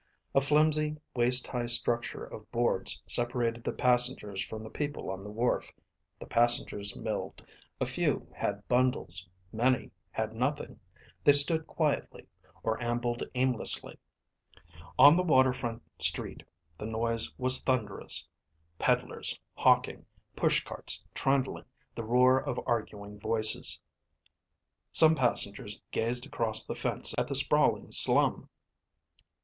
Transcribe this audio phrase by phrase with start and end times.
[0.33, 5.29] A flimsy, waist high structure of boards separated the passengers from the people on the
[5.29, 5.71] wharf.
[6.19, 7.45] The passengers milled.
[7.79, 9.29] A few had bundles.
[9.53, 10.79] Many had nothing.
[11.23, 12.25] They stood quietly,
[12.63, 13.99] or ambled aimlessly.
[14.97, 16.41] On the waterfront street,
[16.79, 18.27] the noise was thunderous.
[18.79, 23.79] Peddlers hawking, pushcarts trundling, the roar of arguing voices.
[24.91, 28.49] Some passengers gazed across the fence at the sprawling slum.